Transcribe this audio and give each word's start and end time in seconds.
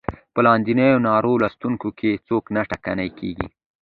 په 0.33 0.39
لاندنیو 0.45 1.03
نارو 1.07 1.33
لوستلو 1.41 1.89
کې 1.99 2.11
څوک 2.27 2.43
نه 2.55 2.61
ټکنی 2.69 3.09
کیږي. 3.19 3.47